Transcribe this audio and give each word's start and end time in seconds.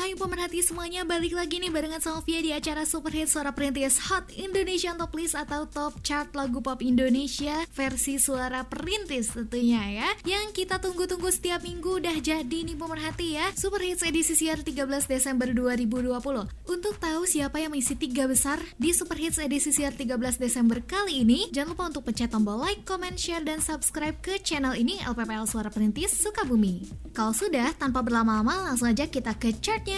Hai 0.00 0.16
pemerhati 0.16 0.64
semuanya, 0.64 1.04
balik 1.04 1.36
lagi 1.36 1.60
nih 1.60 1.68
barengan 1.68 2.00
Via 2.24 2.40
di 2.40 2.56
acara 2.56 2.88
Super 2.88 3.12
Hit 3.12 3.28
Suara 3.28 3.52
Perintis 3.52 4.00
Hot 4.08 4.32
Indonesian 4.32 4.96
Top 4.96 5.12
List 5.12 5.36
atau 5.36 5.68
Top 5.68 6.00
Chart 6.00 6.24
Lagu 6.32 6.64
Pop 6.64 6.80
Indonesia 6.80 7.68
versi 7.68 8.16
Suara 8.16 8.64
Perintis 8.64 9.36
tentunya 9.36 10.00
ya. 10.00 10.08
Yang 10.24 10.56
kita 10.56 10.80
tunggu-tunggu 10.80 11.28
setiap 11.28 11.60
minggu 11.68 12.00
udah 12.00 12.16
jadi 12.16 12.64
nih 12.64 12.80
pemerhati 12.80 13.36
ya 13.36 13.52
Super 13.52 13.84
Hits 13.84 14.00
edisi 14.00 14.32
siar 14.40 14.64
13 14.64 14.88
Desember 15.04 15.52
2020 15.52 16.08
Untuk 16.48 16.96
tahu 16.96 17.28
siapa 17.28 17.60
yang 17.60 17.76
mengisi 17.76 17.92
tiga 17.92 18.24
besar 18.24 18.56
di 18.80 18.96
Super 18.96 19.20
Hits 19.20 19.36
edisi 19.36 19.68
siar 19.68 19.92
13 19.92 20.16
Desember 20.40 20.80
kali 20.80 21.28
ini 21.28 21.52
Jangan 21.52 21.76
lupa 21.76 21.92
untuk 21.92 22.08
pencet 22.08 22.32
tombol 22.32 22.56
like, 22.56 22.88
comment, 22.88 23.20
share, 23.20 23.44
dan 23.44 23.60
subscribe 23.60 24.16
ke 24.24 24.40
channel 24.40 24.72
ini 24.72 24.96
LPPL 25.04 25.44
Suara 25.44 25.68
Perintis 25.68 26.16
Sukabumi. 26.16 26.88
Kalau 27.12 27.36
sudah, 27.36 27.76
tanpa 27.76 28.00
berlama-lama 28.00 28.72
langsung 28.72 28.88
aja 28.88 29.04
kita 29.04 29.36
ke 29.36 29.52
chartnya 29.60 29.89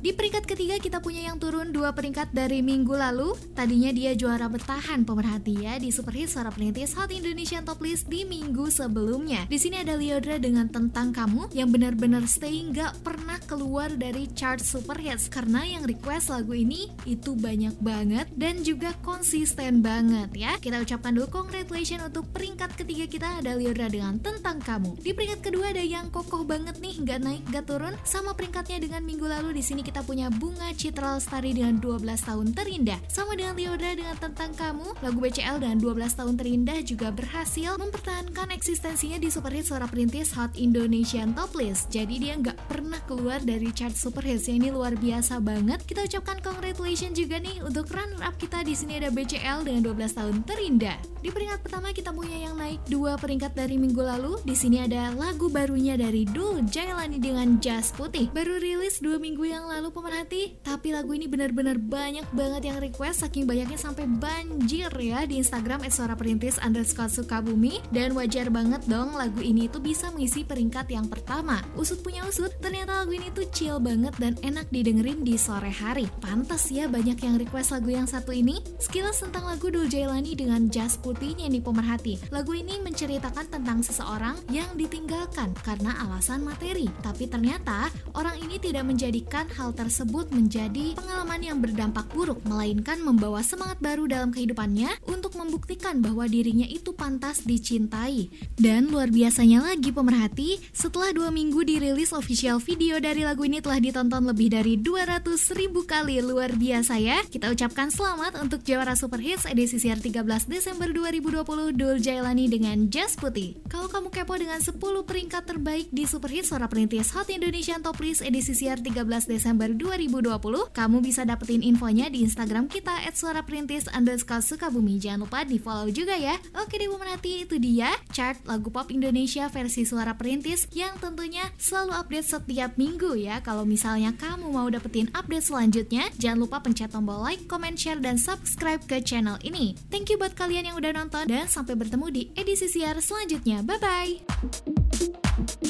di 0.00 0.16
peringkat 0.16 0.48
ketiga 0.48 0.80
kita 0.80 1.04
punya 1.04 1.28
yang 1.28 1.36
turun 1.36 1.76
dua 1.76 1.92
peringkat 1.92 2.32
dari 2.32 2.64
minggu 2.64 2.96
lalu. 2.96 3.36
Tadinya 3.52 3.92
dia 3.92 4.16
juara 4.16 4.48
bertahan 4.48 5.04
pemerhati 5.04 5.60
ya 5.68 5.76
di 5.76 5.92
Super 5.92 6.16
Hit 6.16 6.32
Suara 6.32 6.48
Perintis 6.48 6.96
Hot 6.96 7.12
Indonesian 7.12 7.68
Top 7.68 7.84
List 7.84 8.08
di 8.08 8.24
minggu 8.24 8.72
sebelumnya. 8.72 9.44
Di 9.44 9.60
sini 9.60 9.84
ada 9.84 10.00
Liodra 10.00 10.40
dengan 10.40 10.72
Tentang 10.72 11.12
Kamu 11.12 11.52
yang 11.52 11.68
benar-benar 11.68 12.24
stay 12.24 12.64
nggak 12.72 13.04
pernah 13.04 13.36
keluar 13.44 13.92
dari 13.92 14.24
chart 14.32 14.64
Super 14.64 14.96
Hits 14.96 15.28
karena 15.28 15.68
yang 15.68 15.84
request 15.84 16.32
lagu 16.32 16.56
ini 16.56 16.88
itu 17.04 17.36
banyak 17.36 17.76
banget 17.84 18.24
dan 18.40 18.64
juga 18.64 18.96
konsisten 19.04 19.84
banget 19.84 20.32
ya. 20.32 20.56
Kita 20.64 20.80
ucapkan 20.80 21.12
dulu 21.12 21.28
congratulations 21.28 22.08
untuk 22.08 22.24
peringkat 22.32 22.72
ketiga 22.72 23.04
kita 23.04 23.28
ada 23.44 23.52
Liodra 23.52 23.92
dengan 23.92 24.16
Tentang 24.16 24.64
Kamu. 24.64 24.96
Di 24.96 25.12
peringkat 25.12 25.44
kedua 25.44 25.76
ada 25.76 25.84
yang 25.84 26.08
kokoh 26.08 26.40
banget 26.40 26.80
nih 26.80 27.04
nggak 27.04 27.20
naik 27.20 27.42
nggak 27.52 27.68
turun 27.68 27.92
sama 28.00 28.32
peringkatnya 28.32 28.80
dengan 28.80 29.04
minggu 29.04 29.28
lalu 29.30 29.54
di 29.54 29.62
sini 29.62 29.86
kita 29.86 30.02
punya 30.02 30.26
Bunga 30.26 30.74
Citra 30.74 31.14
Lestari 31.14 31.54
dengan 31.54 31.78
12 31.78 32.02
tahun 32.26 32.50
terindah. 32.50 32.98
Sama 33.06 33.38
dengan 33.38 33.54
Liodra 33.54 33.94
dengan 33.94 34.18
Tentang 34.18 34.50
Kamu, 34.58 34.98
lagu 34.98 35.18
BCL 35.22 35.62
dengan 35.62 35.78
12 35.78 36.18
tahun 36.18 36.34
terindah 36.34 36.82
juga 36.82 37.14
berhasil 37.14 37.78
mempertahankan 37.78 38.50
eksistensinya 38.50 39.22
di 39.22 39.30
Super 39.30 39.54
Hit 39.54 39.70
Suara 39.70 39.86
Perintis 39.86 40.34
Hot 40.34 40.58
Indonesian 40.58 41.30
Top 41.38 41.54
List. 41.54 41.94
Jadi 41.94 42.18
dia 42.18 42.34
nggak 42.34 42.58
pernah 42.66 42.98
keluar 43.06 43.38
dari 43.38 43.70
chart 43.70 43.94
Super 43.94 44.26
Hits. 44.26 44.50
Ini 44.50 44.74
luar 44.74 44.98
biasa 44.98 45.38
banget. 45.38 45.86
Kita 45.86 46.02
ucapkan 46.02 46.42
congratulations 46.42 47.14
juga 47.14 47.38
nih 47.38 47.62
untuk 47.62 47.86
runner 47.94 48.18
up 48.26 48.34
kita 48.34 48.66
di 48.66 48.74
sini 48.74 48.98
ada 48.98 49.14
BCL 49.14 49.62
dengan 49.62 49.86
12 49.86 50.18
tahun 50.18 50.34
terindah. 50.42 50.98
Di 51.20 51.28
peringkat 51.28 51.60
pertama 51.62 51.92
kita 51.92 52.10
punya 52.16 52.48
yang 52.48 52.56
naik 52.56 52.80
dua 52.88 53.20
peringkat 53.20 53.52
dari 53.52 53.76
minggu 53.76 54.00
lalu. 54.00 54.40
Di 54.42 54.56
sini 54.56 54.80
ada 54.80 55.12
lagu 55.12 55.52
barunya 55.52 55.94
dari 55.94 56.24
Dul 56.24 56.64
Jailani 56.64 57.20
dengan 57.20 57.60
Jas 57.60 57.92
Putih. 57.92 58.32
Baru 58.32 58.56
rilis 58.56 59.04
minggu 59.20 59.44
yang 59.44 59.68
lalu 59.68 59.92
pemerhati. 59.92 60.56
Tapi 60.64 60.96
lagu 60.96 61.12
ini 61.12 61.28
benar-benar 61.28 61.76
banyak 61.76 62.24
banget 62.32 62.72
yang 62.72 62.80
request 62.80 63.20
saking 63.20 63.44
banyaknya 63.44 63.76
sampai 63.76 64.08
banjir 64.08 64.88
ya 64.96 65.28
di 65.28 65.36
Instagram 65.36 65.84
suara 65.92 66.16
perintis 66.16 66.56
underscore 66.56 67.12
sukabumi. 67.12 67.84
Dan 67.92 68.16
wajar 68.16 68.48
banget 68.48 68.80
dong 68.88 69.12
lagu 69.12 69.44
ini 69.44 69.68
tuh 69.68 69.84
bisa 69.84 70.08
mengisi 70.08 70.40
peringkat 70.40 70.88
yang 70.88 71.04
pertama. 71.12 71.60
Usut 71.76 72.00
punya 72.00 72.24
usut 72.24 72.48
ternyata 72.64 73.04
lagu 73.04 73.12
ini 73.12 73.28
tuh 73.36 73.44
chill 73.52 73.76
banget 73.76 74.16
dan 74.16 74.38
enak 74.40 74.64
didengerin 74.72 75.20
di 75.20 75.36
sore 75.36 75.68
hari. 75.68 76.08
Pantas 76.24 76.72
ya 76.72 76.88
banyak 76.88 77.20
yang 77.20 77.36
request 77.36 77.76
lagu 77.76 77.92
yang 77.92 78.08
satu 78.08 78.32
ini. 78.32 78.62
Sekilas 78.80 79.20
tentang 79.20 79.44
lagu 79.44 79.68
Dul 79.68 79.90
Jailani 79.90 80.32
dengan 80.32 80.72
jazz 80.72 80.96
putihnya 80.96 81.50
nih 81.52 81.60
pemerhati. 81.60 82.16
Lagu 82.32 82.56
ini 82.56 82.80
menceritakan 82.80 83.52
tentang 83.52 83.84
seseorang 83.84 84.38
yang 84.48 84.70
ditinggalkan 84.78 85.52
karena 85.60 85.92
alasan 86.06 86.40
materi. 86.46 86.88
Tapi 87.02 87.26
ternyata 87.26 87.90
orang 88.14 88.38
ini 88.40 88.56
tidak 88.56 88.86
menjadikan 89.10 89.50
hal 89.58 89.74
tersebut 89.74 90.30
menjadi 90.30 90.94
pengalaman 90.94 91.42
yang 91.42 91.58
berdampak 91.58 92.06
buruk, 92.14 92.38
melainkan 92.46 93.02
membawa 93.02 93.42
semangat 93.42 93.82
baru 93.82 94.06
dalam 94.06 94.30
kehidupannya 94.30 94.86
untuk 95.10 95.34
membuktikan 95.34 95.98
bahwa 95.98 96.30
dirinya 96.30 96.62
itu 96.62 96.94
pantas 96.94 97.42
dicintai. 97.42 98.30
Dan 98.54 98.86
luar 98.86 99.10
biasanya 99.10 99.66
lagi 99.66 99.90
pemerhati, 99.90 100.62
setelah 100.70 101.10
dua 101.10 101.34
minggu 101.34 101.58
dirilis 101.66 102.14
official 102.14 102.62
video 102.62 103.02
dari 103.02 103.26
lagu 103.26 103.42
ini 103.42 103.58
telah 103.58 103.82
ditonton 103.82 104.30
lebih 104.30 104.54
dari 104.54 104.78
200 104.78 105.26
ribu 105.58 105.82
kali. 105.82 106.22
Luar 106.22 106.54
biasa 106.54 107.02
ya. 107.02 107.18
Kita 107.26 107.50
ucapkan 107.50 107.90
selamat 107.90 108.38
untuk 108.38 108.62
Jawara 108.62 108.94
Super 108.94 109.18
Hits 109.18 109.42
edisi 109.42 109.82
siar 109.82 109.98
13 109.98 110.22
Desember 110.46 110.86
2020 110.86 111.74
Dul 111.74 111.98
Jailani 111.98 112.46
dengan 112.46 112.86
Jazz 112.86 113.18
Putih. 113.18 113.58
Kalau 113.66 113.90
kamu 113.90 114.14
kepo 114.14 114.38
dengan 114.38 114.62
10 114.62 114.78
peringkat 114.78 115.50
terbaik 115.50 115.90
di 115.90 116.06
Super 116.06 116.30
Hits 116.30 116.54
Suara 116.54 116.70
Perintis 116.70 117.10
Hot 117.18 117.26
Indonesian 117.26 117.82
Top 117.82 117.98
List 117.98 118.22
edisi 118.22 118.54
siar 118.54 118.78
13 118.78 118.99
Desember 119.06 119.50
Desember 119.50 119.76
2020. 119.76 120.72
Kamu 120.72 121.04
bisa 121.04 121.28
dapetin 121.28 121.60
infonya 121.60 122.08
di 122.08 122.24
Instagram 122.24 122.64
kita 122.70 123.04
at 123.04 123.18
suara 123.18 123.44
perintis 123.44 123.84
underscore 123.92 124.40
sukabumi. 124.40 124.96
Jangan 124.96 125.28
lupa 125.28 125.44
di 125.44 125.60
follow 125.60 125.92
juga 125.92 126.16
ya. 126.16 126.40
Oke 126.56 126.80
deh 126.80 126.88
pemerhati, 126.88 127.44
itu 127.44 127.60
dia 127.60 127.92
chart 128.14 128.40
lagu 128.48 128.72
pop 128.72 128.88
Indonesia 128.88 129.52
versi 129.52 129.84
suara 129.84 130.16
perintis 130.16 130.64
yang 130.72 130.96
tentunya 130.96 131.44
selalu 131.60 131.92
update 131.92 132.28
setiap 132.30 132.72
minggu 132.80 133.20
ya. 133.20 133.44
Kalau 133.44 133.68
misalnya 133.68 134.16
kamu 134.16 134.48
mau 134.48 134.70
dapetin 134.72 135.12
update 135.12 135.44
selanjutnya, 135.44 136.08
jangan 136.16 136.48
lupa 136.48 136.64
pencet 136.64 136.88
tombol 136.88 137.20
like, 137.20 137.44
comment, 137.50 137.76
share, 137.76 138.00
dan 138.00 138.16
subscribe 138.16 138.80
ke 138.88 139.04
channel 139.04 139.36
ini. 139.44 139.76
Thank 139.92 140.08
you 140.08 140.16
buat 140.16 140.32
kalian 140.38 140.72
yang 140.72 140.80
udah 140.80 140.96
nonton 140.96 141.28
dan 141.28 141.44
sampai 141.50 141.76
bertemu 141.76 142.06
di 142.08 142.22
edisi 142.32 142.70
siar 142.70 142.96
selanjutnya. 143.02 143.60
Bye-bye! 143.60 145.68